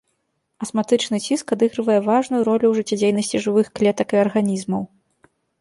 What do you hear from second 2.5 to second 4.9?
ў жыццядзейнасці жывых клетак і арганізмаў.